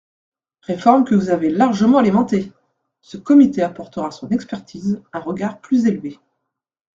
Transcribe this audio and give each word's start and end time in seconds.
Réformes 0.63 1.05
que 1.05 1.13
vous 1.13 1.29
avez 1.29 1.49
largement 1.49 1.99
alimentées! 1.99 2.51
Ce 3.01 3.17
comité 3.17 3.61
apportera 3.61 4.09
son 4.09 4.29
expertise, 4.29 4.99
un 5.13 5.19
regard 5.19 5.59
plus 5.61 5.85
élevé. 5.85 6.19